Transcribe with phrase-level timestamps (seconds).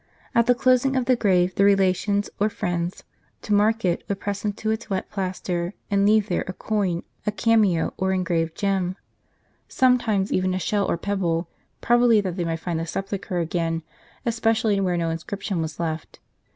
[0.33, 3.03] At the closing of the grave, the relations or friends,
[3.43, 7.31] to mark it, would press into its wet plaster, and leave there a coin, a
[7.31, 8.95] cameo, or engraved gem,
[9.67, 11.47] sometimes even a shell or pebble;
[11.81, 13.83] probably that they might find the sepulchre again,
[14.25, 16.17] especially where no inscription was left.